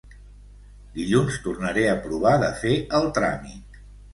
Dilluns 0.95 1.37
tornaré 1.47 1.83
a 1.91 1.99
provar 2.09 2.33
de 2.47 2.51
fer 2.65 2.73
el 3.01 3.09
tràmit 3.19 3.83